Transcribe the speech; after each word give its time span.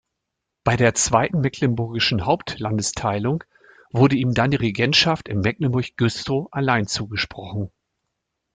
Bei 0.63 0.77
der 0.77 0.95
Zweiten 0.95 1.41
Mecklenburgischen 1.41 2.25
Hauptlandesteilung 2.25 3.43
wurde 3.93 4.15
ihm 4.15 4.33
dann 4.33 4.49
die 4.49 4.57
Regentschaft 4.57 5.27
in 5.29 5.41
Mecklenburg-Güstrow 5.41 6.47
allein 6.51 6.87
zugesprochen. 6.87 7.71